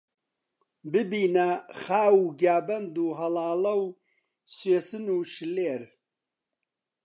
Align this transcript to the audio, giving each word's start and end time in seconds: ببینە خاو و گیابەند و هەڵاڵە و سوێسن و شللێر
ببینە 0.91 1.49
خاو 1.81 2.19
و 2.23 2.25
گیابەند 2.39 2.95
و 3.05 3.07
هەڵاڵە 3.19 3.73
و 3.81 3.85
سوێسن 4.55 5.05
و 5.15 5.17
شللێر 5.33 5.81